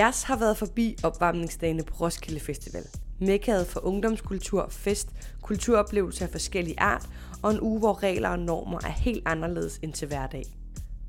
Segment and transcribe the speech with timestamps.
[0.00, 2.82] Jas har været forbi opvarmningsdagene på Roskilde Festival.
[3.18, 5.08] Mekkaet for ungdomskultur, fest,
[5.42, 7.08] kulturoplevelser af forskellige art
[7.42, 10.42] og en uge, hvor regler og normer er helt anderledes end til hverdag.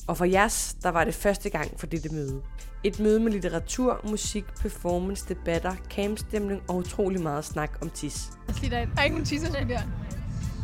[0.08, 2.42] Og for Jas, der var det første gang for dette møde.
[2.84, 8.30] Et møde med litteratur, musik, performance, debatter, campstemning og utrolig meget snak om tis.
[8.50, 9.80] Sig dig, ej, hun tisser der.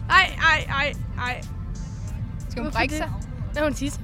[0.09, 1.41] Ej, ej, ej, ej.
[2.49, 2.97] Skal hun brække det?
[2.97, 3.11] sig?
[3.55, 4.01] Nå, hun tisser.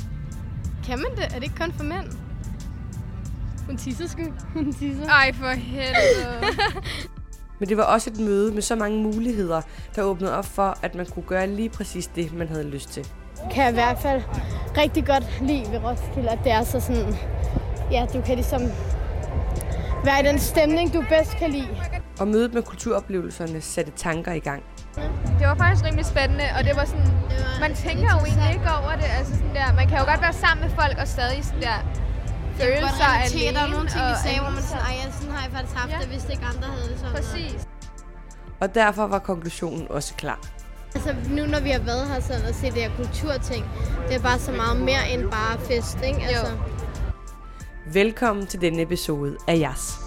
[0.85, 1.23] Kan man det?
[1.23, 2.22] Er det ikke kun for mænd?
[3.67, 4.21] Hun tisser sgu.
[4.53, 5.09] Hun tisser.
[5.09, 6.57] Ej, for helvede.
[7.59, 9.61] Men det var også et møde med så mange muligheder,
[9.95, 13.07] der åbnede op for, at man kunne gøre lige præcis det, man havde lyst til.
[13.51, 14.21] kan jeg i hvert fald
[14.77, 17.15] rigtig godt lide ved Roskilde, at det er så sådan,
[17.91, 18.61] ja, du kan ligesom
[20.05, 21.67] være i den stemning, du bedst kan lide.
[22.19, 24.63] Og mødet med kulturoplevelserne satte tanker i gang.
[25.39, 27.11] Det var faktisk rimelig spændende, og det var sådan...
[27.59, 29.09] Man tænker jo egentlig ikke over det.
[29.19, 32.02] Altså sådan der, man kan jo godt være sammen med folk og stadig sådan der
[32.59, 33.39] føle godt sig relatere.
[33.41, 33.57] alene.
[33.57, 35.75] Der er nogle ting, vi og sagde, hvor man sådan, ej, sådan har jeg faktisk
[35.81, 35.97] haft Ja.
[36.01, 37.15] det, hvis ikke andre havde det sådan.
[37.15, 37.67] Præcis.
[38.61, 40.39] Og derfor var konklusionen også klar.
[40.95, 43.65] Altså nu når vi har været her sådan og set det her kulturting,
[44.07, 46.21] det er bare så meget mere end bare fest, ikke?
[46.27, 46.51] Altså,
[47.93, 49.99] Velkommen til denne episode af Jas.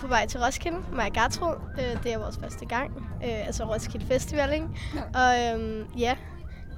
[0.00, 1.54] På vej til Roskilde, mig og Gertrud.
[1.78, 2.90] Øh, det er vores første gang,
[3.24, 4.66] øh, altså Roskilde Festival, ikke?
[5.14, 6.16] Og øh, ja,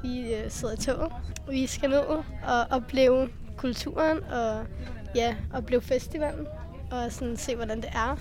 [0.02, 1.12] vi øh, sidder i toget.
[1.48, 1.98] Vi skal ned
[2.46, 4.66] og opleve kulturen og
[5.14, 6.46] ja, opleve festivalen
[6.90, 8.16] og sådan se, hvordan det er.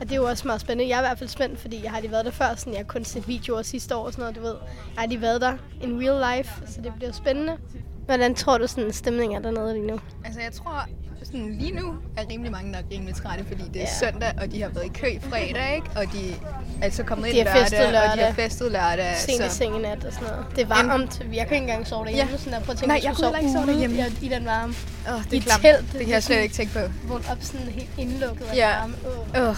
[0.00, 0.88] Og det er jo også meget spændende.
[0.90, 2.54] Jeg er i hvert fald spændt, fordi jeg har lige været der før.
[2.54, 4.56] Sådan, jeg har kun set videoer sidste år og sådan noget, du ved.
[4.94, 7.58] Jeg har lige været der in real life, så det bliver spændende.
[8.06, 10.00] Hvordan tror du, sådan stemningen er dernede lige nu?
[10.24, 10.84] Altså, jeg tror,
[11.24, 14.10] sådan lige nu er rimelig mange nok rimelig trætte, fordi det er Ja.
[14.10, 15.86] søndag, og de har været i kø fredag, ikke?
[15.96, 16.34] Og de
[16.82, 18.34] er så kommet ind De festet lørdag, og de har lørdag.
[18.34, 19.14] festet lørdag.
[19.16, 20.46] Sent i så- seng i nat og sådan noget.
[20.56, 21.20] Det er varmt.
[21.32, 22.32] Jeg kan ikke engang sove derhjemme.
[22.32, 22.38] Ja.
[22.38, 22.60] Sådan der.
[22.60, 23.96] Prøv at tænke, Nej, jeg kunne ikke sove derhjemme.
[23.96, 24.74] I, I den varme.
[25.08, 25.62] Åh, det I er klamt.
[25.62, 25.92] telt.
[25.92, 26.80] Det kan jeg slet ikke tænke på.
[27.08, 28.78] Vågn op sådan helt indlukket af Ja.
[28.78, 28.94] varme.
[29.36, 29.48] Uh.
[29.48, 29.56] Åh,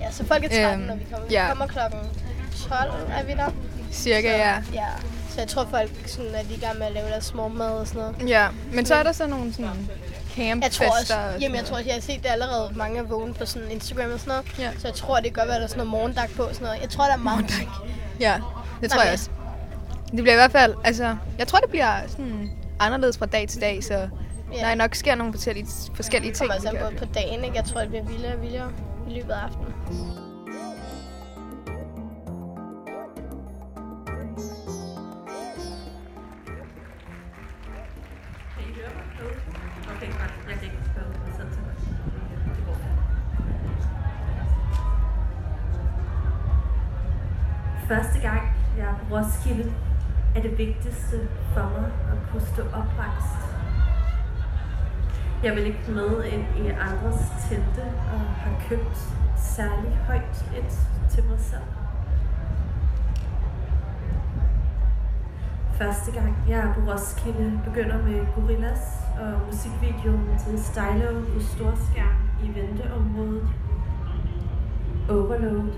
[0.00, 1.26] Ja, så folk er trætte, Øhm, når vi kommer.
[1.30, 1.44] ja.
[1.44, 1.98] Vi kommer klokken
[2.68, 3.50] 12, er vi der.
[3.92, 4.54] cirka, så, ja.
[4.72, 4.86] ja.
[5.36, 7.86] Så jeg tror, folk sådan, er lige i gang med at lave deres morgenmad og
[7.86, 8.28] sådan noget.
[8.28, 9.74] Ja, men så er der så nogle sådan Jeg
[10.36, 10.84] campfester.
[10.86, 13.46] tror også, jamen, jeg tror også, jeg har set det allerede mange er vågne på
[13.46, 14.58] sådan Instagram og sådan noget.
[14.58, 14.70] Ja.
[14.78, 16.66] Så jeg tror, det kan godt være, der er sådan noget morgendag på og sådan
[16.66, 16.80] noget.
[16.82, 17.68] Jeg tror, der er meget musik.
[18.20, 18.40] Ja,
[18.80, 19.30] det tror Nå, jeg også.
[20.10, 23.60] Det bliver i hvert fald, altså, jeg tror, det bliver sådan anderledes fra dag til
[23.60, 24.08] dag, så
[24.52, 24.58] Ja.
[24.68, 26.50] der nok sker nogle forskellige, forskellige Det ting.
[26.50, 27.56] kommer altså både på dagen, ikke?
[27.56, 28.70] Jeg tror, det bliver vildere og vildere
[29.10, 29.74] i løbet af aftenen.
[47.88, 48.40] Første gang
[48.78, 49.72] jeg er på Roskilde,
[50.36, 53.38] er det vigtigste for mig at kunne stå oprejst.
[55.44, 57.82] Jeg vil ikke med ind i andres telte
[58.12, 58.96] og har købt
[59.36, 60.80] særlig højt et
[61.10, 61.68] til mig selv.
[65.78, 68.84] Første gang jeg er på Roskilde, begynder med Gorillas
[69.20, 73.48] og musikvideoen til Stylo på storskærm i venteområdet.
[75.10, 75.72] Overload,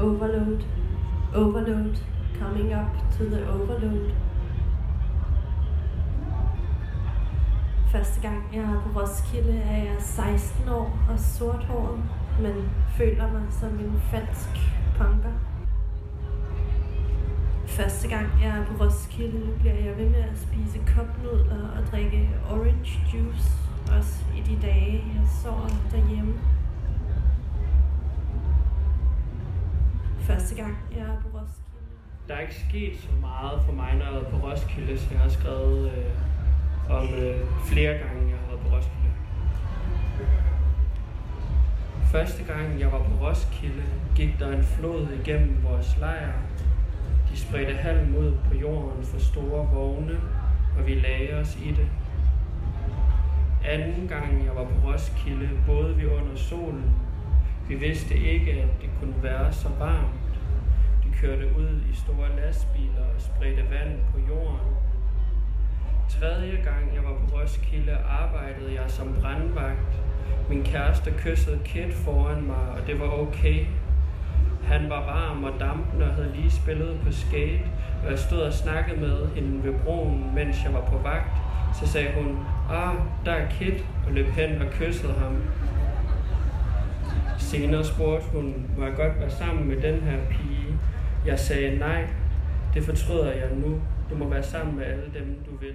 [0.00, 0.62] overload,
[1.34, 1.98] overload,
[2.38, 4.10] coming up to the overload.
[7.92, 12.02] Første gang jeg er på Roskilde, er jeg 16 år og sorthåret,
[12.40, 14.48] men føler mig som en falsk
[14.96, 15.32] punker.
[17.66, 22.30] Første gang jeg er på Roskilde, bliver jeg ved med at spise kopnudler og drikke
[22.50, 23.52] orange juice,
[23.96, 26.34] også i de dage, jeg sover derhjemme.
[30.22, 31.86] Første gang jeg er på Roskilde.
[32.28, 35.20] Der er ikke sket så meget for mig, når jeg har på Roskilde, så jeg
[35.20, 39.12] har skrevet øh, om øh, flere gange, jeg har været på Roskilde.
[42.12, 43.82] Første gang jeg var på Roskilde,
[44.14, 46.32] gik der en flod igennem vores lejr.
[47.30, 50.20] De spredte halm ud på jorden for store vogne,
[50.78, 51.88] og vi lagde os i det.
[53.64, 56.90] Anden gang jeg var på Roskilde, boede vi under solen.
[57.68, 60.38] Vi vidste ikke, at det kunne være så varmt.
[61.04, 64.72] De kørte ud i store lastbiler og spredte vand på jorden.
[66.08, 70.02] Tredje gang jeg var på Roskilde, arbejdede jeg som brandvagt.
[70.48, 73.66] Min kæreste kyssede Kit foran mig, og det var okay.
[74.64, 77.64] Han var varm og dampende og havde lige spillet på skate,
[78.04, 81.36] og jeg stod og snakkede med hende ved broen, mens jeg var på vagt,
[81.80, 82.38] Så sagde hun,
[82.70, 82.94] ah,
[83.24, 85.36] der er Kit, og løb hen og kyssede ham.
[87.52, 90.78] Senere spurgte hun, må jeg godt være sammen med den her pige?
[91.26, 92.08] Jeg sagde nej,
[92.74, 93.80] det fortryder jeg nu.
[94.10, 95.74] Du må være sammen med alle dem, du vil.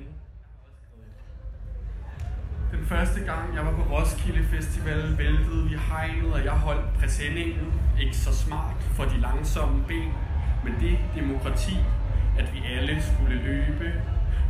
[2.71, 7.74] Den første gang, jeg var på Roskilde Festival, væltede vi hegnet, og jeg holdt præsendingen.
[8.01, 10.12] Ikke så smart for de langsomme ben,
[10.63, 11.77] men det demokrati,
[12.39, 13.94] at vi alle skulle løbe.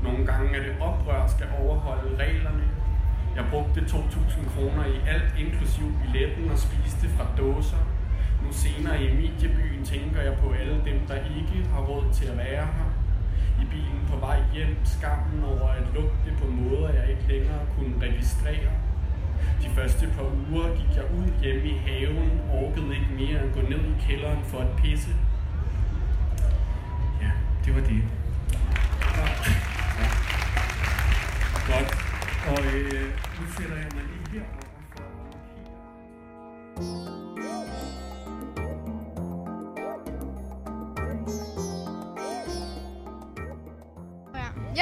[0.04, 2.77] Nogle gange er det oprør skal overholde reglerne.
[3.38, 7.84] Jeg brugte 2.000 kroner i alt, inklusiv billetten og spiste fra dåser.
[8.44, 12.38] Nu senere i mediebyen tænker jeg på alle dem, der ikke har råd til at
[12.38, 12.90] være her.
[13.62, 17.96] I bilen på vej hjem skammen over at lugte på måder, jeg ikke længere kunne
[18.02, 18.72] registrere.
[19.62, 23.62] De første par uger gik jeg ud hjemme i haven, orkede ikke mere end gå
[23.62, 25.12] ned i kælderen for at pisse.
[27.22, 27.32] Ja,
[27.66, 28.02] det var det.
[29.18, 29.67] Ja.
[32.48, 32.52] Ja.
[32.52, 33.10] Og øh,
[33.40, 34.98] nu sætter jeg mig lige herover kigge.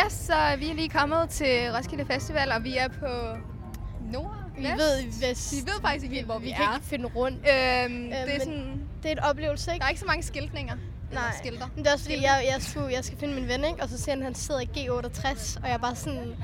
[0.05, 3.37] Yes, så vi er lige kommet til Roskilde Festival, og vi er på
[4.13, 4.77] Nord, Vi Vest.
[4.77, 6.55] ved, hvis vi ved faktisk ikke helt, hvor vi, vi er.
[6.55, 7.37] kan ikke finde rundt.
[7.37, 9.79] Øhm, det er sådan, Det er et oplevelse, ikke?
[9.79, 10.75] der er ikke så mange skiltninger.
[11.13, 11.23] Nej.
[11.39, 11.65] skilter.
[11.75, 13.83] Men det er også fordi, jeg, jeg, skulle, jeg skal finde min ven, ikke?
[13.83, 16.35] Og så ser han, at han sidder i G68, og jeg er bare sådan...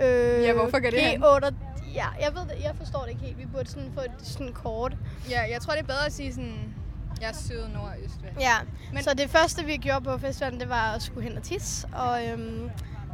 [0.00, 1.22] Øh, Ja, hvorfor gør det han?
[1.22, 1.54] G8...
[1.94, 2.64] Ja, jeg ved det.
[2.64, 3.38] Jeg forstår det ikke helt.
[3.38, 4.96] Vi burde sådan få et sådan kort.
[5.30, 6.74] Ja, jeg tror, det er bedre at sige sådan,
[7.20, 8.14] jeg er syd, nord og øst.
[8.40, 8.54] Ja,
[8.92, 11.86] Men- så det første, vi gjorde på festivalen, det var at skulle hen og tisse.
[11.92, 12.70] Og øhm,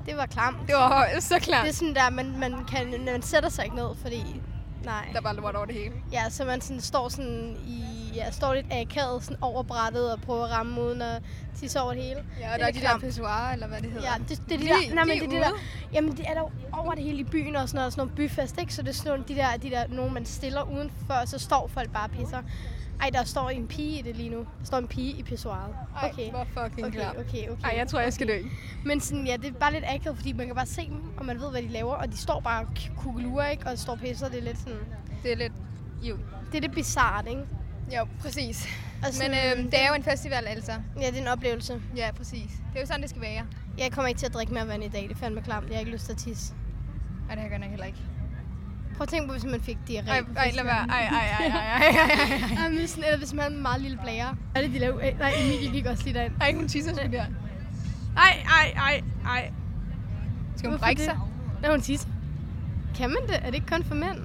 [0.06, 0.56] det var klamt.
[0.66, 1.64] Det var så klart.
[1.64, 4.40] Det er sådan der, man, man, kan, man sætter sig ikke ned, fordi...
[4.84, 5.08] Nej.
[5.12, 5.94] Der var lort over det hele.
[6.12, 7.84] Ja, så man sådan står sådan i...
[8.14, 11.22] Ja, står lidt akavet sådan over brættet og prøver at ramme uden at
[11.60, 12.24] tisse over det hele.
[12.40, 13.02] Ja, og Det der er de klamt.
[13.02, 14.06] der pissoirer, eller hvad det hedder.
[14.12, 14.94] Ja, det, det er de De- der...
[14.94, 15.60] Nej, de men er det er det der...
[15.92, 16.42] Jamen, det er der
[16.72, 18.74] over det hele i byen og sådan noget, sådan nogle byfest, ikke?
[18.74, 21.38] Så det er sådan nogle, de der, de der, nogen man stiller udenfor, og så
[21.38, 22.42] står folk bare og pisser.
[23.00, 24.38] Ej, der står en pige i det lige nu.
[24.38, 25.74] Der står en pige i pissoiret.
[26.02, 26.30] Ej, Okay.
[26.30, 27.16] hvor fucking Okay, klart.
[27.16, 27.62] okay, okay.
[27.64, 28.38] Ej, jeg tror, jeg skal dø.
[28.84, 31.24] Men sådan, ja, det er bare lidt akavet, fordi man kan bare se dem, og
[31.26, 31.94] man ved, hvad de laver.
[31.94, 33.66] Og de står bare og kugelurer, ikke?
[33.66, 34.28] Og står og pisser.
[34.28, 34.78] Det er lidt sådan...
[35.22, 35.52] Det er lidt...
[36.02, 36.16] Jo.
[36.52, 37.42] Det er lidt bizart, ikke?
[37.96, 38.66] Jo, præcis.
[38.66, 40.72] Og Men sådan, øhm, det er jo en festival, altså.
[41.00, 41.80] Ja, det er en oplevelse.
[41.96, 42.50] Ja, præcis.
[42.50, 43.44] Det er jo sådan, det skal være.
[43.78, 45.02] Jeg kommer ikke til at drikke mere vand i dag.
[45.02, 45.66] Det er fandme klamt.
[45.68, 46.54] Jeg har ikke lyst til at tisse.
[47.28, 47.98] Ej, det har jeg godt nok heller ikke.
[48.98, 50.10] Prøv at tænke på, hvis man fik diarré.
[50.10, 50.86] Ej, ej, lad være.
[50.88, 52.86] Ej, ej, ej, ej, ej, ej, ej.
[52.86, 54.36] Sådan, eller hvis man har en meget lille blære.
[54.54, 54.86] Er det de?
[54.86, 56.32] Øh, Nej, Emilie gik også lige derind.
[56.40, 57.24] Ej, hun tisser sgu der.
[58.16, 59.52] Ej, ej, ej, ej.
[60.56, 61.18] Skal hun brække sig?
[61.62, 62.08] Nej, hun tisser.
[62.94, 63.36] Kan man det?
[63.36, 64.18] Er det ikke kun for mænd?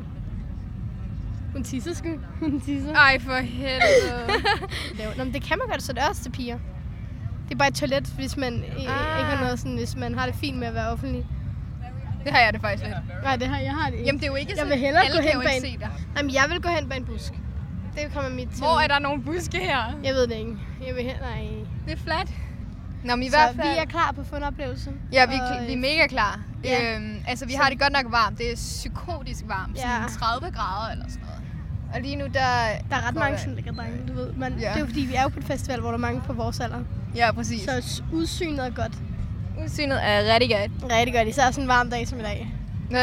[1.54, 2.10] Hun tisser sgu.
[2.40, 2.94] Hun tisser.
[2.96, 4.28] Ej, for helvede.
[5.18, 6.58] Nå, men det kan man godt, så det er også til piger.
[7.50, 8.80] Det er bare et toilet, hvis man ah.
[8.80, 11.26] ikke har noget sådan, hvis man har det fint med at være offentlig.
[12.24, 13.24] Det har jeg det faktisk lidt.
[13.24, 14.06] Nej, det har jeg har det ikke.
[14.06, 15.68] Jamen, det er jo ikke jeg sådan, vil hellere alle gå kan hen bag ikke
[15.68, 15.74] en...
[15.74, 15.90] se dig.
[16.18, 17.34] Jamen, jeg vil gå hen bag en busk.
[17.96, 18.58] Det kommer mit til.
[18.64, 19.82] Hvor er der nogle buske her?
[20.04, 20.58] Jeg ved det ikke.
[20.88, 21.16] Jeg vil hen...
[21.22, 21.48] Nej.
[21.86, 22.28] Det er flat.
[23.04, 23.68] Nå, men i Så hvert fald...
[23.74, 24.92] vi er klar på at få en oplevelse.
[25.12, 26.40] Ja, vi, Og, vi er øh, mega klar.
[26.64, 26.96] Ja.
[26.96, 28.38] Øhm, altså, vi Så- har det godt nok varmt.
[28.38, 29.78] Det er psykotisk varmt.
[29.80, 30.08] Sådan Ja.
[30.40, 31.42] 30 grader eller sådan noget.
[31.94, 32.30] Og lige nu, der...
[32.90, 34.34] Der er ret mange sådan lækre drenge, du ved.
[34.34, 34.58] Man, Ja.
[34.70, 36.34] Det er jo fordi, vi er jo på et festival, hvor der er mange på
[36.34, 36.80] vores alder.
[37.16, 37.62] Ja, præcis.
[37.62, 38.92] Så udsynet er godt.
[39.64, 40.92] Udsynet er rigtig godt.
[40.92, 42.48] Rigtig godt, især sådan en varm dag som i dag.
[42.92, 42.98] Øh,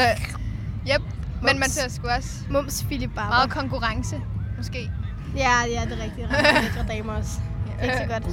[0.95, 1.03] yep.
[1.43, 1.71] Men man Mums.
[1.73, 3.29] ser sgu også Mums Philip Barber.
[3.29, 4.21] meget konkurrence,
[4.57, 4.91] måske.
[5.37, 6.31] Ja, ja, det er rigtigt.
[6.31, 7.41] Mange lækre damer også.
[7.83, 8.25] Ikke så godt.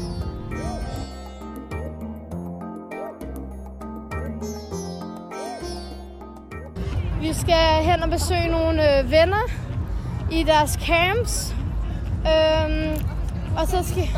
[7.21, 9.43] Vi skal hen og besøge nogle øh, venner
[10.31, 11.55] i deres camps.
[12.27, 13.05] Øhm,
[13.57, 14.09] og så skal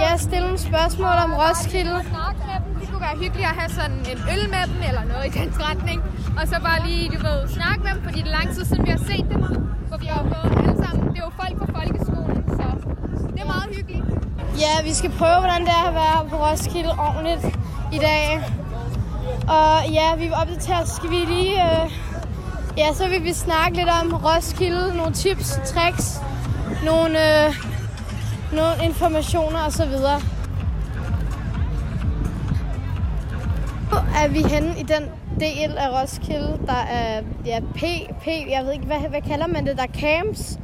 [0.00, 1.98] Ja, stille nogle spørgsmål om Roskilde.
[2.80, 5.50] Det kunne være hyggeligt at have sådan en øl med dem, eller noget i den
[5.68, 6.02] retning.
[6.40, 8.84] Og så bare lige, du ved, snakke med dem, fordi det er lang tid siden,
[8.86, 9.42] vi har set dem.
[9.88, 11.08] For vi har jo gået alle sammen.
[11.12, 12.66] Det er jo folk fra folkeskolen, så
[13.34, 14.04] det er meget hyggeligt.
[14.64, 17.44] Ja, vi skal prøve, hvordan det er at være på Roskilde ordentligt
[17.92, 18.24] i dag.
[19.48, 21.54] Og ja, vi vil opdatere, så skal vi lige...
[21.64, 21.90] Øh,
[22.76, 26.20] ja, så vil vi snakke lidt om Roskilde, nogle tips, tricks,
[26.84, 27.54] nogle, øh,
[28.52, 29.92] nogle informationer osv.
[33.90, 35.10] Nu er vi henne i den
[35.40, 37.80] del af Roskilde, der er ja, P,
[38.22, 40.58] P, jeg ved ikke, hvad, hvad kalder man det, der er camps.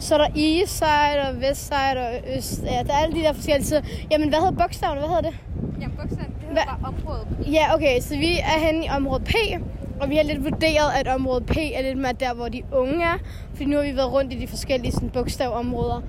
[0.00, 2.62] Så er der East Side og West Side og Øst.
[2.62, 3.80] Ja, der er alle de der forskellige sider.
[4.10, 5.00] Jamen, hvad hedder bogstaverne?
[5.00, 5.38] Hvad hedder det?
[5.80, 7.26] Jamen, bukserne, det hedder bare området.
[7.52, 9.34] Ja, okay, så vi er henne i område P,
[10.00, 13.04] og vi har lidt vurderet, at område P er lidt mere der, hvor de unge
[13.04, 13.18] er.
[13.50, 16.02] Fordi nu har vi været rundt i de forskellige sådan, bogstavområder.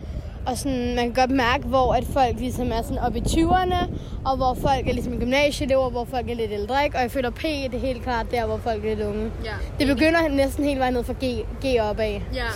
[0.51, 3.89] Og sådan, man kan godt mærke, hvor at folk ligesom er sådan oppe i 20'erne,
[4.25, 6.97] og hvor folk er ligesom gymnasieelever, hvor folk er lidt ældre, ikke?
[6.97, 9.31] Og jeg føler P, det er helt klart der, hvor folk er lidt unge.
[9.45, 9.53] Ja.
[9.79, 11.25] Det begynder næsten hele vejen ned fra G,
[11.63, 12.11] G opad.
[12.33, 12.49] Ja,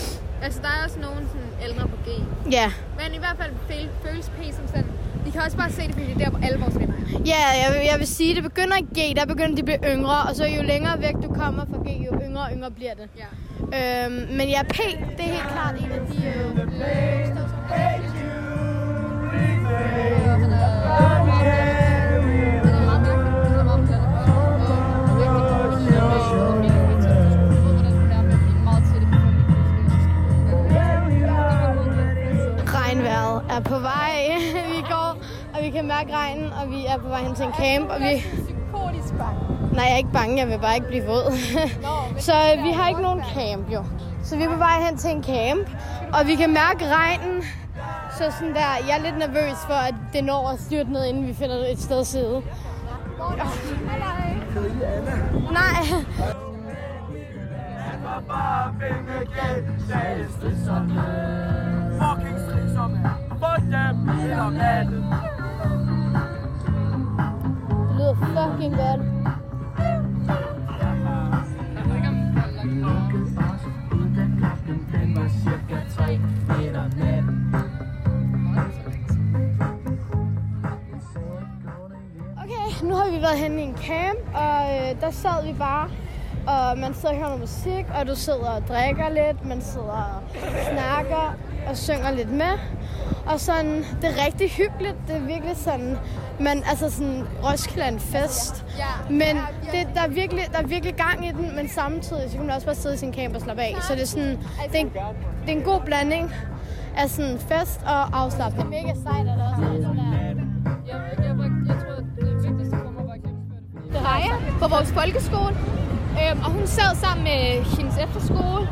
[0.43, 2.07] altså der er også nogen sådan ældre på G.
[2.51, 2.71] Ja.
[3.03, 4.85] Men i hvert fald føl- føles P som sådan,
[5.25, 7.19] vi kan også bare se det, fordi det er der, alle vores venner er.
[7.25, 9.93] Ja, jeg, vil- jeg vil sige, det begynder i G, der begynder de at blive
[9.95, 12.93] yngre, og så jo længere væk du kommer fra G, jo yngre og yngre bliver
[12.93, 13.07] det.
[13.17, 13.23] Ja.
[13.63, 14.77] Øhm, men ja, P,
[15.17, 16.63] det er helt klart en af de øh,
[32.93, 34.11] regnvejret er på vej.
[34.75, 35.17] vi går,
[35.53, 37.99] og vi kan mærke regnen, og vi er på vej hen til en camp, og
[37.99, 38.23] vi...
[38.45, 39.39] Psykotisk bange.
[39.73, 41.31] Nej, jeg er ikke bange, jeg vil bare ikke blive våd.
[42.23, 43.83] Så øh, vi har ikke nogen camp, jo.
[44.23, 45.69] Så vi er på vej hen til en camp,
[46.13, 47.43] og vi kan mærke regnen.
[48.17, 51.27] Så sådan der, jeg er lidt nervøs for, at det når at styrte ned, inden
[51.27, 52.41] vi finder et sted at sidde.
[55.51, 55.83] Nej.
[61.99, 62.99] Fucking stridsomme.
[63.39, 64.07] Få dem.
[67.87, 69.12] Det lyder fucking godt.
[83.23, 85.89] Været henne i en camp, og øh, der sad vi bare.
[86.47, 90.21] Og man sidder og hører noget musik, og du sidder og drikker lidt, man sidder
[90.23, 91.35] og snakker
[91.67, 92.53] og synger lidt med.
[93.25, 94.95] Og sådan, det er rigtig hyggeligt.
[95.07, 95.97] Det er virkelig sådan,
[96.39, 98.65] man, altså sådan, Roskilde er en fest.
[99.09, 99.37] Men
[99.71, 102.55] det, der, er virkelig, der er virkelig gang i den, men samtidig så kan man
[102.55, 103.75] også bare sidde i sin camp og slappe af.
[103.81, 104.39] Så det er sådan,
[104.71, 104.91] det er en,
[105.45, 106.31] det er en god blanding
[106.97, 108.71] af sådan fest og afslappning.
[108.71, 109.92] Det er mega sejt, at der også
[114.25, 114.35] er.
[114.37, 115.55] Freja på vores folkeskole.
[116.21, 117.41] Øhm, og hun sad sammen med
[117.77, 118.63] hendes efterskole.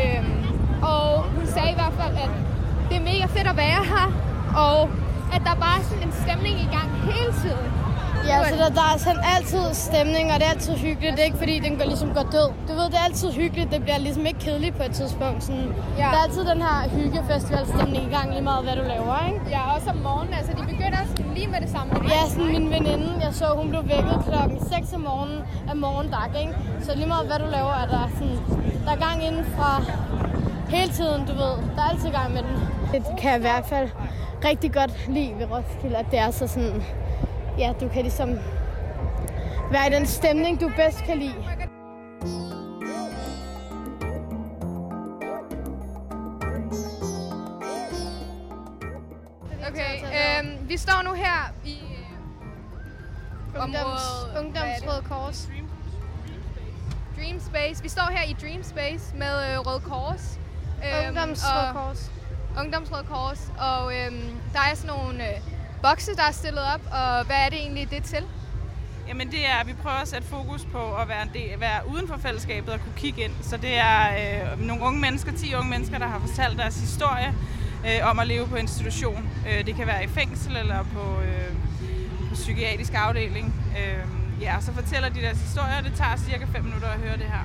[0.00, 0.32] Øhm,
[0.82, 2.30] og hun sagde i hvert fald, at
[2.88, 4.06] det er mega fedt at være her.
[4.66, 4.90] Og
[5.34, 7.77] at der bare er sådan en stemning i gang hele tiden.
[8.26, 11.12] Ja, så der, der er sådan altid stemning, og det er altid hyggeligt.
[11.16, 12.48] Det er ikke fordi, den går ligesom går død.
[12.68, 13.70] Du ved, det er altid hyggeligt.
[13.72, 15.44] Det bliver ligesom ikke kedeligt på et tidspunkt.
[15.44, 16.02] Sådan, Ja.
[16.02, 19.40] Der er altid den her hyggefestivalstemning i gang, lige meget hvad du laver, ikke?
[19.50, 20.34] Ja, også om morgenen.
[20.34, 21.90] Altså, de begynder sådan lige med det samme.
[22.14, 26.40] Ja, sådan min veninde, jeg så, hun blev vækket klokken 6 om morgenen af morgendag,
[26.40, 26.54] ikke?
[26.84, 28.38] Så lige meget hvad du laver, er der sådan,
[28.84, 29.70] der er gang inden fra
[30.76, 31.54] hele tiden, du ved.
[31.76, 32.54] Der er altid gang med den.
[32.92, 33.88] Det kan jeg i hvert fald
[34.44, 36.82] rigtig godt lide ved Roskilde, at det er så sådan,
[37.58, 38.38] ja, du kan ligesom
[39.70, 41.44] være i den stemning, du bedst kan lide.
[49.68, 51.78] Okay, øhm, vi står nu her i
[53.56, 55.48] øh, Ungdoms, området- Ungdoms hvad er Røde Kors.
[57.16, 57.82] Dream Space.
[57.82, 60.38] Vi står her i Dream Space med øh, Røde Kors.
[61.06, 62.10] Ungdoms og- Røde Kors.
[62.60, 63.52] Ungdoms Røde Kors.
[63.58, 65.40] Og øhm, der er sådan nogle øh,
[65.82, 66.80] bokse, der er stillet op.
[66.92, 68.24] Og hvad er det egentlig, det til?
[69.08, 71.80] Jamen det er, at vi prøver at sætte fokus på at være, en del, være
[71.88, 73.32] uden for fællesskabet og kunne kigge ind.
[73.42, 74.00] Så det er
[74.52, 77.34] øh, nogle unge mennesker, 10 unge mennesker, der har fortalt deres historie
[77.86, 79.28] øh, om at leve på institution.
[79.48, 81.52] Øh, det kan være i fængsel eller på, øh,
[82.28, 83.54] på psykiatrisk afdeling.
[83.78, 84.04] Øh,
[84.40, 87.26] ja, så fortæller de deres historier, og det tager cirka 5 minutter at høre det
[87.26, 87.44] her.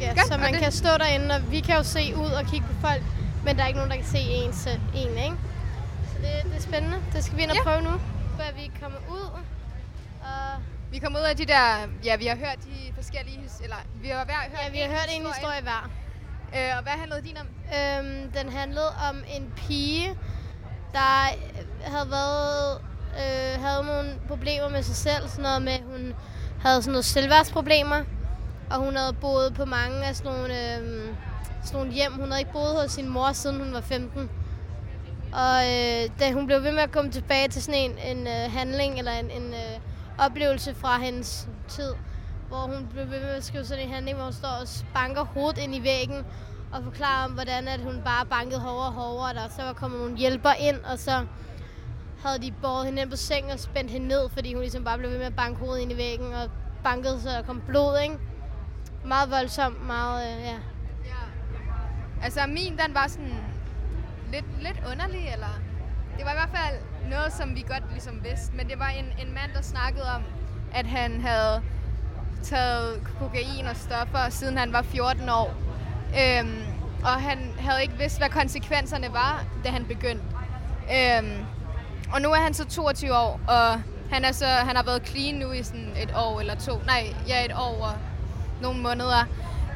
[0.00, 2.66] Ja, Godt, så man kan stå derinde, og vi kan jo se ud og kigge
[2.66, 3.02] på folk,
[3.44, 5.36] men der er ikke nogen, der kan se en, til en ikke?
[6.20, 6.96] Så det, det er spændende.
[7.12, 7.62] Det skal vi ind og Ja.
[7.62, 7.90] prøve nu,
[8.36, 9.30] før vi kommer ud.
[10.22, 11.64] Og Vi kommer ud af de der...
[12.04, 13.40] Ja, vi har hørt de forskellige...
[13.62, 15.90] Eller, vi har hver hørt ja, vi har en hørt en historie hver.
[16.56, 17.46] Øh, og hvad handlede din om?
[17.78, 20.08] Øhm, den handlede om en pige,
[20.92, 22.80] der øh, havde været
[23.20, 25.28] øh, havde nogle problemer med sig selv.
[25.28, 26.14] Sådan noget med, hun
[26.60, 28.04] havde sådan nogle selvværdsproblemer.
[28.70, 31.14] Og hun havde boet på mange af sådan nogle, øh,
[31.64, 32.12] sådan nogle hjem.
[32.12, 34.30] Hun havde ikke boet hos sin mor, siden hun var 15.
[35.32, 38.52] Og øh, da hun blev ved med at komme tilbage til sådan en, en øh,
[38.52, 39.80] handling, eller en, en øh,
[40.18, 41.94] oplevelse fra hendes tid,
[42.48, 45.24] hvor hun blev ved med at skrive sådan en handling, hvor hun står og banker
[45.24, 46.24] hovedet ind i væggen,
[46.72, 49.72] og forklarer om, hvordan at hun bare bankede hårdere og hårdere, og der så var
[49.72, 51.26] kommet nogle hjælper ind, og så
[52.24, 54.98] havde de båret hende ind på sengen og spændt hende ned, fordi hun ligesom bare
[54.98, 56.50] blev ved med at banke hovedet ind i væggen, og
[56.84, 58.18] bankede, så der kom blod, ikke?
[59.04, 60.56] Meget voldsomt, meget, øh, ja.
[62.22, 63.34] Altså min, den var sådan
[64.32, 65.60] lidt, lidt underlig, eller...
[66.16, 66.78] Det var i hvert fald
[67.10, 70.22] noget, som vi godt ligesom vidste, men det var en, en mand, der snakkede om,
[70.74, 71.62] at han havde
[72.42, 75.54] taget kokain og stoffer, siden han var 14 år.
[76.08, 76.62] Øhm,
[77.02, 80.24] og han havde ikke vidst, hvad konsekvenserne var, da han begyndte.
[80.92, 81.44] Øhm,
[82.12, 85.34] og nu er han så 22 år, og han, er så, han har været clean
[85.34, 86.72] nu i sådan et år eller to.
[86.86, 87.92] Nej, ja, et år og
[88.62, 89.24] nogle måneder.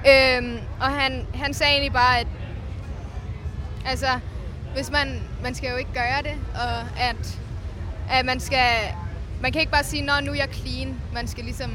[0.08, 2.26] Øhm, og han, han sagde egentlig bare, at
[3.86, 4.06] altså,
[4.74, 7.38] hvis man, man skal jo ikke gøre det, og at,
[8.10, 8.68] at man skal,
[9.42, 10.94] man kan ikke bare sige, nå, nu er jeg clean.
[11.14, 11.70] Man skal ligesom...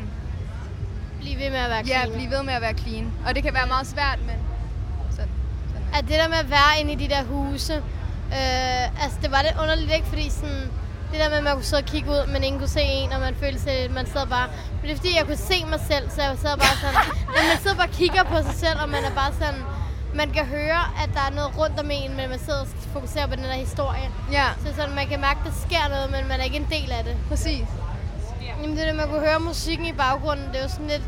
[1.19, 2.11] Blive ved med at være Ja, clean.
[2.11, 3.13] blive ved med at være clean.
[3.27, 4.35] Og det kan være meget svært, men
[5.11, 5.31] sådan.
[5.93, 7.73] At det der med at være inde i de der huse,
[8.37, 10.07] øh, altså det var lidt underligt, ikke?
[10.07, 10.69] Fordi sådan,
[11.11, 13.11] det der med, at man kunne sidde og kigge ud, men ingen kunne se en,
[13.11, 14.47] og man følte sig, man sad bare...
[14.77, 17.01] Men det er fordi, jeg kunne se mig selv, så jeg sad bare sådan...
[17.35, 19.61] men man sidder bare og kigger på sig selv, og man er bare sådan...
[20.21, 23.27] Man kan høre, at der er noget rundt om en, men man sidder og fokuserer
[23.27, 24.09] på den der historie.
[24.31, 24.47] Ja.
[24.63, 26.91] Så sådan, man kan mærke, at der sker noget, men man er ikke en del
[26.91, 27.15] af det.
[27.29, 27.67] Præcis.
[28.47, 30.47] Jamen det er det, man kunne høre musikken i baggrunden.
[30.47, 31.03] Det er jo sådan lidt,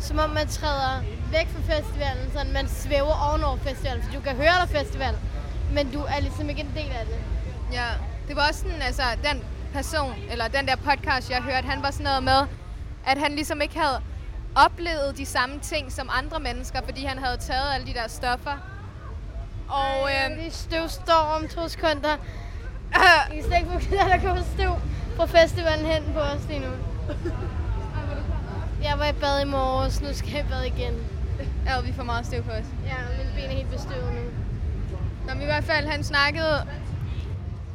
[0.00, 2.32] som om man træder væk fra festivalen.
[2.32, 5.14] Sådan, man svæver ovenover festivalen, for du kan høre der festival,
[5.72, 7.18] men du er ligesom ikke en del af det.
[7.72, 7.88] Ja,
[8.28, 11.90] det var også sådan, altså, den person, eller den der podcast, jeg hørte, han var
[11.90, 12.40] sådan noget med,
[13.06, 14.00] at han ligesom ikke havde
[14.64, 18.56] oplevet de samme ting som andre mennesker, fordi han havde taget alle de der stoffer.
[19.68, 22.16] Og Ej, øhm, det støvstår om to sekunder.
[23.32, 24.72] I kan slet ikke at der kommer støv
[25.16, 26.72] fra festivalen hen på os lige nu.
[28.82, 30.94] Jeg var i bad i morges, nu skal jeg i bad igen.
[31.66, 32.64] ja, vi får meget støv på os.
[32.86, 34.20] Ja, mine ben er helt bestøvet nu.
[35.26, 36.66] Nå, men i hvert fald, han snakkede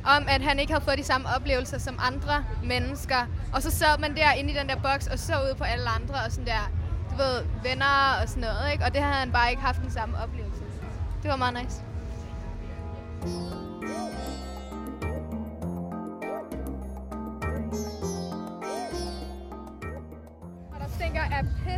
[0.06, 3.28] om, at han ikke havde fået de samme oplevelser som andre mennesker.
[3.54, 5.90] Og så sad man der inde i den der boks og så ud på alle
[5.90, 6.72] andre og sådan der,
[7.10, 8.86] du ved, venner og sådan noget, ikke?
[8.86, 10.64] Og det havde han bare ikke haft den samme oplevelse.
[11.24, 11.84] Det var meget nice.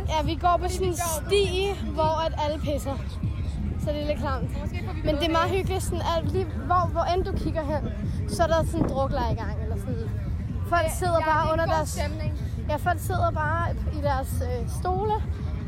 [0.08, 2.96] Ja, vi går på sådan en sti, hvor at alle pisser.
[3.80, 4.50] Så det er lidt klamt.
[5.04, 7.92] Men det er meget hyggeligt, sådan, at lige hvor, hvor end du kigger hen,
[8.34, 9.62] så er der sådan en druklejr i gang.
[9.62, 10.10] Eller sådan.
[10.68, 11.88] Folk sidder ja, bare er under deres...
[11.88, 12.32] stemning.
[12.68, 13.64] Ja, folk sidder bare
[13.98, 15.14] i deres øh, stole,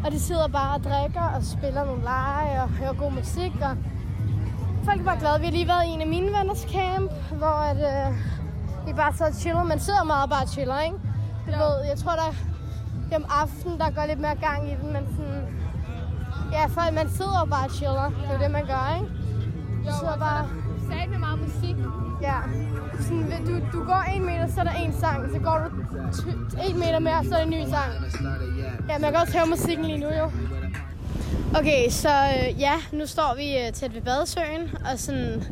[0.05, 3.53] og de sidder bare og drikker og spiller nogle lege og hører god musik.
[3.63, 3.77] Og
[4.85, 5.41] folk er bare glade.
[5.41, 8.17] Vi har lige været i en af mine venners camp, hvor at, øh,
[8.87, 9.63] vi bare sidder og chiller.
[9.63, 10.97] Man sidder meget bare og chiller, ikke?
[11.47, 12.35] Du ved, jeg tror, der
[13.09, 15.43] det om aftenen, der går lidt mere gang i den, men sådan...
[16.53, 18.09] Ja, folk, man sidder bare og chiller.
[18.09, 19.13] Det er det, man gør, ikke?
[19.85, 20.66] Du sidder bare...
[20.89, 21.77] Sagde med meget musik.
[22.23, 22.39] Ja.
[23.01, 25.31] Sådan, du, du går en meter, så er der en sang.
[25.35, 25.69] Så går du
[26.69, 27.91] en meter mere, så er der en ny sang.
[28.89, 30.31] Ja, man kan også høre musikken lige nu, jo.
[31.59, 35.43] Okay, så øh, ja, nu står vi øh, tæt ved badesøen, og sådan...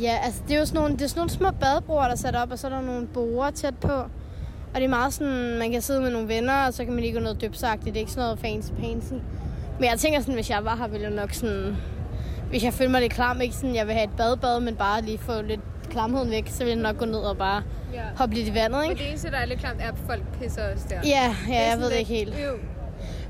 [0.00, 2.16] Ja, altså det er jo sådan nogle, det er sådan nogle små badebroer, der er
[2.16, 3.92] sat op, og så er der nogle borer tæt på.
[4.74, 7.02] Og det er meget sådan, man kan sidde med nogle venner, og så kan man
[7.02, 7.86] lige gå noget dybsagtigt.
[7.86, 9.12] Det er ikke sådan noget fancy pansy.
[9.80, 11.76] Men jeg tænker sådan, hvis jeg var her, ville jeg nok sådan...
[12.50, 15.02] Hvis jeg føler mig lidt klam, ikke sådan, jeg vil have et badebad, men bare
[15.02, 17.62] lige få lidt klamheden væk, så vil jeg nok gå ned og bare
[17.94, 18.00] Ja.
[18.16, 19.02] hoppe lidt i vandet, Men ikke?
[19.02, 20.96] det eneste, der er lidt klamt, er, at folk pisser os der.
[21.04, 22.34] Ja, ja, jeg ved det ikke helt.
[22.46, 22.58] øv.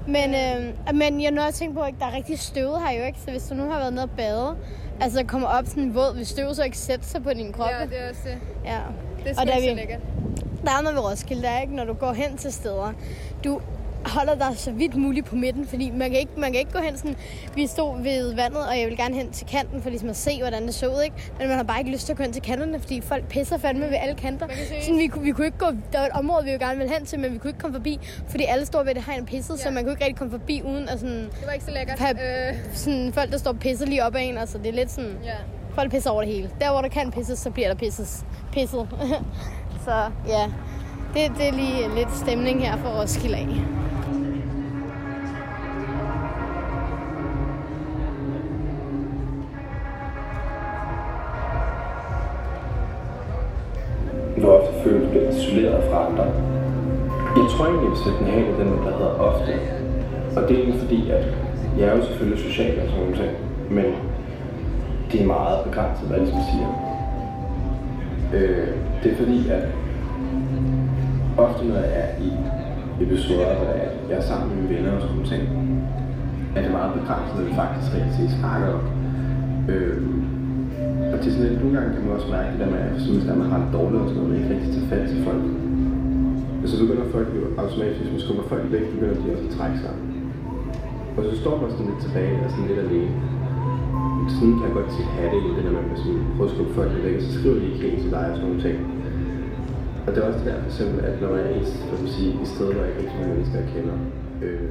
[0.07, 3.04] Men, øh, men jeg nåede at tænke på, at der er rigtig støvet her jo,
[3.07, 3.18] ikke?
[3.24, 4.57] Så hvis du nu har været nede og bade,
[5.00, 7.68] altså kommer op sådan våd, hvis støvet så ikke sætter sig på din krop.
[7.81, 8.38] Ja, det er også det.
[8.64, 8.78] ja.
[9.24, 10.00] Det er Og der er vi- lækkert.
[10.64, 12.92] Der er noget ved Roskilde, der er ikke, når du går hen til steder.
[13.44, 13.61] Du
[14.09, 16.79] holder dig så vidt muligt på midten, fordi man kan ikke, man kan ikke gå
[16.79, 17.16] hen sådan,
[17.55, 20.38] vi stod ved vandet, og jeg vil gerne hen til kanten, for ligesom at se,
[20.40, 21.16] hvordan det så ud, ikke?
[21.38, 23.59] Men man har bare ikke lyst til at gå hen til kanterne, fordi folk pisser
[23.59, 24.47] fandme ved alle kanter.
[24.83, 26.92] Sådan, vi, kunne- vi kunne ikke gå, der var et område, vi jo gerne ville
[26.94, 29.27] hen til, men vi kunne ikke komme forbi, fordi alle står ved det hegn og
[29.27, 29.75] pisset, så Ja.
[29.75, 31.99] man kunne ikke rigtig komme forbi uden at sådan, Det var ikke så lækkert.
[31.99, 34.73] have, Øh, sådan folk, der står og pisser lige op ad en, altså det er
[34.73, 35.35] lidt sådan, ja.
[35.75, 36.51] folk pisser over det hele.
[36.61, 38.88] Der, hvor der kan pisses, så bliver der pisses, pisset.
[39.85, 39.94] så
[40.29, 40.44] ja,
[41.14, 43.47] det, det er lige lidt stemning her for Roskilde af.
[55.59, 56.25] Isoleret fra andre.
[57.40, 59.53] Jeg tror egentlig, at den her den, der hedder ofte.
[60.37, 61.25] Og det er egentlig fordi, at
[61.79, 63.33] jeg er jo selvfølgelig social og sådan nogle ting,
[63.71, 63.85] men
[65.12, 66.68] det er meget begrænset, hvad jeg ligesom siger.
[68.35, 68.68] Øh,
[69.03, 69.64] det er fordi, at
[71.38, 72.31] ofte når jeg er i
[73.05, 75.42] episoder, hvor jeg jeg er sammen med mine venner og sådan nogle ting,
[76.57, 78.81] er det meget begrænset, hvad vi faktisk rigtig set snakker om.
[79.68, 80.03] Øh,
[81.18, 82.90] og det er sådan lidt, nogle gange kan man også mærke det der med, at
[82.94, 85.44] hvis man- har det dårligt og sådan noget, man ikke rigtig tager fat til folk.
[86.62, 89.54] Og så begynder folk jo automatisk, hvis man skubber folk væk, begynder de også at
[89.59, 89.94] trække sig.
[91.16, 93.12] Og så står man sådan lidt tilbage og sådan lidt alene.
[94.37, 96.92] Sådan kan jeg godt tit have det i det hvis man prøver at skubbe folk
[97.07, 98.76] væk, og så skriver de ikke helt til dig og sådan nogle ting.
[100.04, 102.31] Og det er også der for eksempel, at når man er i, hvad man sige,
[102.44, 103.96] i steder, hvor jeg ikke rigtig mange mennesker, jeg kender,
[104.44, 104.66] øh,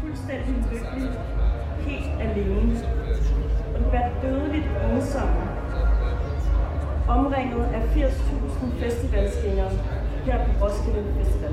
[0.00, 1.10] fuldstændig lykkelig,
[1.88, 2.74] helt alene.
[3.74, 5.42] Og vil være dødeligt ensomme.
[7.08, 9.70] Omringet af 80.000 festivalsgængere
[10.24, 11.52] her på Roskilde Festival.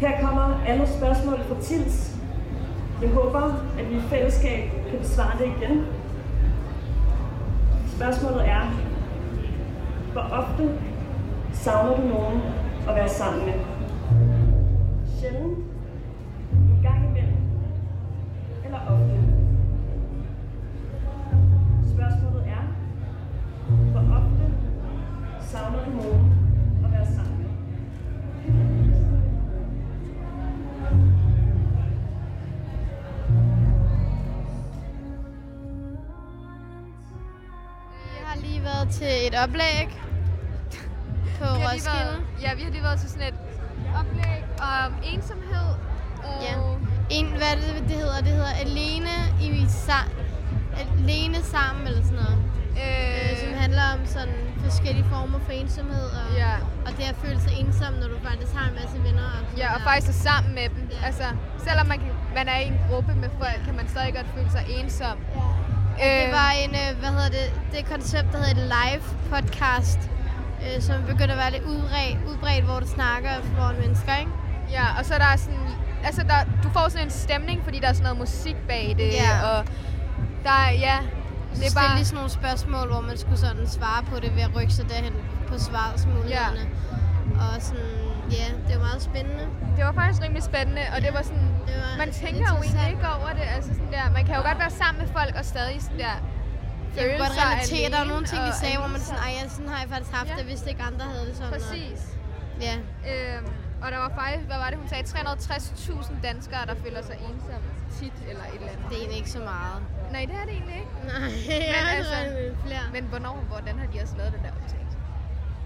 [0.00, 2.16] Her kommer alle spørgsmål fra Tils.
[3.02, 3.42] Jeg håber,
[3.78, 5.86] at vi i fællesskab kan besvare det igen.
[7.96, 8.70] Spørgsmålet er,
[10.12, 10.78] hvor ofte
[11.52, 12.40] savner du nogen
[12.88, 13.54] at være sammen med?
[15.20, 15.57] Sjældent?
[39.42, 39.88] Oplæg
[41.40, 41.96] på Vi har Roskilde.
[41.98, 43.34] været, ja, vi har lige været til sådan et
[44.00, 45.68] oplæg om ensomhed.
[46.24, 46.54] Og Ja.
[47.10, 48.18] En, hvad det, det hedder?
[48.18, 50.10] Det hedder Alene i sa-
[50.80, 52.38] Alene sammen eller sådan noget.
[52.84, 56.52] Øh, som handler om sådan forskellige former for ensomhed og, Ja.
[56.86, 59.24] og det at føle sig ensom, når du faktisk har en masse venner.
[59.38, 59.84] Og Ja, og der.
[59.84, 60.90] faktisk er sammen med dem.
[61.04, 61.24] Altså,
[61.66, 64.50] selvom man, kan, man er i en gruppe med folk, kan man stadig godt føle
[64.50, 65.16] sig ensom.
[66.04, 70.00] Det var en, øh, hvad hedder det, det koncept, der hedder et live podcast,
[70.62, 74.32] øh, som begynder at være lidt udbredt, udbredt hvor du snakker foran mennesker, ikke?
[74.70, 75.68] Ja, og så er der sådan...
[76.04, 79.12] Altså, der, du får sådan en stemning, fordi der er sådan noget musik bag det.
[79.12, 79.50] Ja.
[79.50, 79.66] Og
[80.44, 80.98] der er, ja...
[81.54, 84.42] Det er bare lige sådan nogle spørgsmål, hvor man skulle sådan svare på det ved
[84.42, 85.12] at rykke sig derhen
[85.48, 86.64] på svarsmulighederne.
[87.36, 87.44] Ja.
[87.44, 87.84] Og sådan,
[88.30, 89.46] ja, det var meget spændende.
[89.76, 91.47] Det var faktisk rimelig spændende, og det var sådan...
[91.68, 93.46] Det var man tænker jo egentlig ikke over det.
[93.56, 96.16] Altså sådan der, man kan jo godt være sammen med folk og stadig sådan der...
[96.96, 97.90] Jeg kunne godt relatere.
[97.90, 99.88] Der alene nogle ting, de og sagde, hvor man sådan, ej, ja, sådan har jeg
[99.94, 100.34] faktisk haft Ja.
[100.38, 101.52] det, hvis ikke andre havde det sådan.
[101.52, 102.00] og- Præcis.
[102.66, 102.74] Ja.
[103.10, 103.46] Øhm,
[103.82, 107.68] og der var faktisk, hvad var det, hun sagde, 360.000 danskere, der føler sig ensomme
[107.98, 108.84] tit eller et eller andet.
[108.88, 109.78] Det er egentlig ikke så meget.
[110.14, 110.94] Nej, det er det egentlig ikke.
[111.12, 112.16] Nej, men, jeg altså,
[112.66, 112.84] flere.
[112.96, 114.96] men hvornår, hvordan har de også lavet det der optagelse?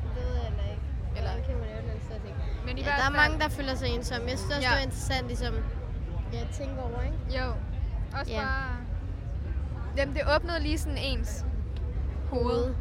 [0.05, 0.87] Det ved jeg heller ikke.
[1.17, 1.31] Eller?
[1.39, 2.41] Det kan man jo ikke slet ikke.
[2.67, 4.25] Men i ja, der er mange, der føler sig ensomme.
[4.33, 4.71] Jeg synes også, Ja.
[4.73, 5.55] det var interessant, ligesom,
[6.33, 7.39] ja, tænke over, ikke?
[7.45, 7.53] Jo.
[8.21, 8.41] Også Ja.
[8.41, 8.77] bare...
[9.97, 11.45] Jamen, det åbnede lige sådan ens
[12.31, 12.75] hoved.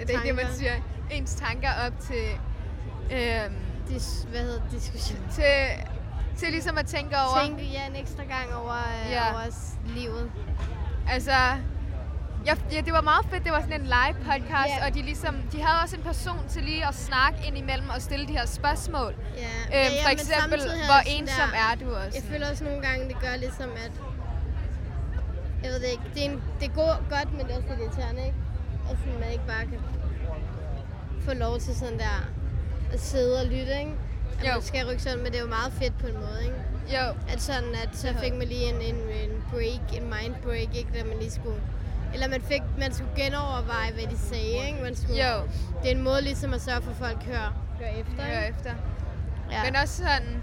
[0.00, 0.72] Det er ikke det, man siger.
[1.10, 2.24] Ens tanker op til...
[3.12, 3.54] Øhm,
[3.88, 4.70] Dis, hvad hedder det?
[4.72, 5.18] diskussion?
[5.30, 5.44] til,
[6.36, 7.44] til ligesom at tænke over...
[7.46, 9.32] Tænke ja, en ekstra gang over, øh, Ja.
[9.32, 10.30] over livet.
[11.08, 11.32] Altså,
[12.46, 13.44] ja, ja, det var meget fedt.
[13.44, 14.86] Det var sådan en live podcast, Ja.
[14.86, 18.02] og de, ligesom, de havde også en person til lige at snakke ind imellem og
[18.02, 19.14] stille de her spørgsmål.
[19.36, 19.42] Ja.
[19.42, 22.18] Øhm, ja, ja, for eksempel, hvor ensom der- er du også?
[22.18, 23.92] Jeg føler også nogle gange, det gør ligesom, at...
[25.62, 26.02] Jeg ved det ikke.
[26.14, 28.36] Det er, en, det er go- godt, men det er også lidt irriterende, ikke?
[28.90, 29.80] Og sådan, man ikke bare kan
[31.26, 32.16] få lov til sådan der
[32.92, 33.94] at sidde og lytte, ikke?
[34.40, 34.52] At Jo.
[34.52, 36.56] man skal rykke sådan, men det er jo meget fedt på en måde, ikke?
[36.96, 37.14] Jo.
[37.32, 40.88] At sådan, at så fik man lige en, en, en break, en mind break, ikke?
[40.98, 41.60] Da man lige skulle...
[42.14, 44.82] Eller man fik, man skulle genoverveje, hvad de sagde, ikke?
[44.82, 45.42] Man skulle, Jo.
[45.82, 48.48] Det er en måde ligesom at sørge for, at folk hører, hører efter, ikke?
[48.58, 48.72] efter.
[49.50, 49.64] Ja.
[49.64, 50.42] Men også sådan,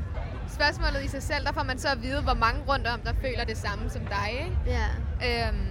[0.50, 3.14] spørgsmålet i sig selv, der får man så at vide, hvor mange rundt om, der
[3.22, 4.58] føler det samme som dig, ikke?
[4.68, 5.48] Ja.
[5.48, 5.68] Øhm,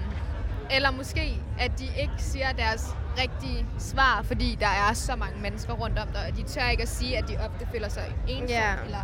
[0.70, 5.72] eller måske, at de ikke siger deres rigtige svar, fordi der er så mange mennesker
[5.72, 8.54] rundt om dig, og de tør ikke at sige, at de ofte føler sig ensomme,
[8.54, 8.74] Ja.
[8.84, 9.02] eller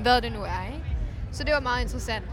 [0.00, 0.96] hvad det nu er, ikke?
[1.32, 2.24] Så det var meget interessant.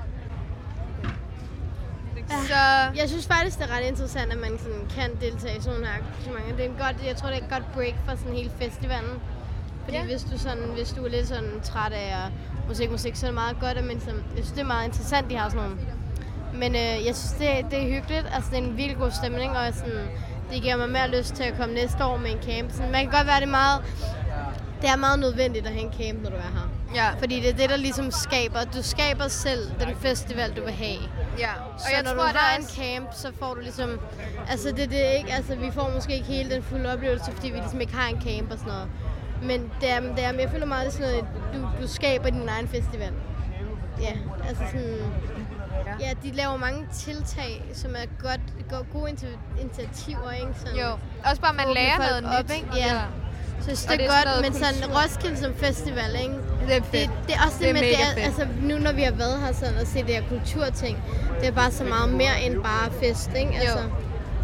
[2.30, 2.56] Så
[3.02, 5.90] Jeg synes faktisk, det er ret interessant, at man sådan kan deltage i sådan nogle
[5.90, 6.56] arrangementer.
[6.56, 9.16] Det er en godt, jeg tror, det er et godt break for sådan hele festivalen.
[9.84, 10.04] Fordi Ja.
[10.04, 10.10] ja.
[10.10, 12.16] hvis, du sådan, hvis du er lidt sådan træt af
[12.68, 14.86] musik, musik, så er det meget godt, at man sådan, jeg synes, det er meget
[14.88, 15.78] interessant, de har sådan nogle.
[16.54, 18.26] Men øh, jeg synes, det, det er hyggeligt.
[18.36, 20.08] Altså, det er en virkelig god stemning, og sådan,
[20.52, 22.72] det giver mig mere lyst til at komme næste år med en camp.
[22.72, 23.82] Sådan, man kan godt være, det meget,
[24.82, 26.70] det er meget nødvendigt at have en camp, når du er her.
[26.96, 27.10] Ja.
[27.20, 31.00] Fordi det er det, der ligesom skaber, du skaber selv den festival, du vil have.
[31.40, 34.00] Ja, Og så jeg når tror, du der er en camp, så får du ligesom...
[34.50, 37.50] Altså, det, det er ikke, altså, vi får måske ikke hele den fulde oplevelse, fordi
[37.50, 38.90] vi ligesom ikke har en camp og sådan noget.
[39.44, 41.26] Men det er, det er, jeg føler meget, det er sådan noget,
[41.78, 43.14] du, du skaber din egen festival.
[44.02, 44.14] Ja,
[44.48, 45.12] altså sådan...
[46.00, 50.54] Ja, de laver mange tiltag, som er godt, go- gode initi- initiativer, ikke?
[50.60, 50.90] Sådan, Jo,
[51.26, 52.56] også bare, man lærer noget op, nyt.
[52.56, 52.68] Ikke?
[52.76, 53.02] Ja.
[53.62, 55.02] Synes, det er, det er godt, men sådan kultur.
[55.04, 56.34] Roskilde som festival, ikke?
[56.68, 56.92] Det er fedt.
[56.92, 58.26] Det, det er også det, Det er med, det er, fedt.
[58.26, 60.98] altså nu når vi har været her sådan og set det her kulturting,
[61.40, 63.54] det er bare så meget mere end bare fest, ikke?
[63.62, 63.80] Altså,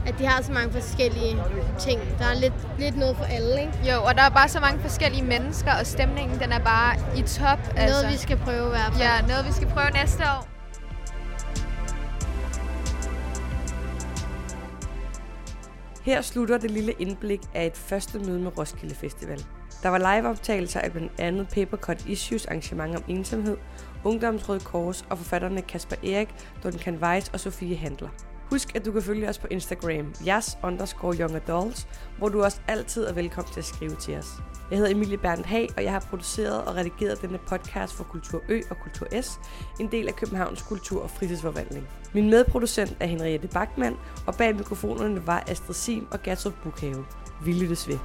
[0.07, 1.37] at de har så mange forskellige
[1.79, 1.99] ting.
[2.19, 3.73] Der er lidt, lidt noget for alle, ikke?
[3.93, 7.21] Jo, og der er bare så mange forskellige mennesker, og stemningen den er bare i
[7.21, 7.59] top.
[7.75, 9.01] Noget, vi skal prøve i hvert fald.
[9.01, 10.54] Ja, noget vi skal prøve næste år.
[16.05, 19.45] Her slutter det lille indblik af et første møde med Roskilde Festival.
[19.83, 23.57] Der var liveoptagelser af blandt andet Papercut Issues arrangement om ensomhed,
[24.03, 26.29] Ungdomsrøde Kors og forfatterne Kasper Erik,
[26.63, 28.09] Duncan Weiss og Sofie Handler.
[28.49, 32.59] Husk, at du kan følge os på Instagram, jas underscore young adults, hvor du også
[32.67, 34.27] altid er velkommen til at skrive til os.
[34.69, 38.41] Jeg hedder Emilie Berndt Hag, og jeg har produceret og redigeret denne podcast for Kultur
[38.49, 39.39] Ø og Kultur S,
[39.79, 41.87] en del af Københavns Kultur- og Fritidsforvaltning.
[42.13, 43.95] Min medproducent er Henriette Bachmann,
[44.27, 47.05] og bag mikrofonerne var Astrid Sim og Gertrud Bukhave.
[47.43, 47.97] Vi lyttes ved.